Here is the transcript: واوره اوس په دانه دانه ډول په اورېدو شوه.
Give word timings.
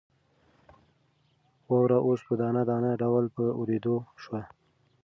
واوره 1.69 1.97
اوس 2.07 2.19
په 2.27 2.33
دانه 2.41 2.63
دانه 2.69 2.91
ډول 3.01 3.25
په 3.35 3.43
اورېدو 3.59 3.95
شوه. 4.23 4.41